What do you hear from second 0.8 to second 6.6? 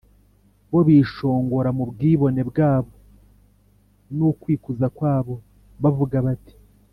bishongora mu bwibone bwabo n’ukwikuza kwabo, bavuga bati